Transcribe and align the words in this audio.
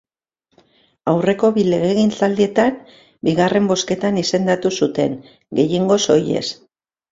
Aurreko 1.11 1.51
bi 1.57 1.65
legegintzaldietan 1.73 2.79
bigarren 3.29 3.69
bozketan 3.73 4.19
izendatu 4.25 4.75
zuten, 4.81 5.17
gehiengo 5.63 6.03
soilez. 6.11 6.45